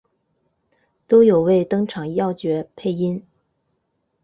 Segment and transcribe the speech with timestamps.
[1.07, 3.23] 都有为登场要角配音。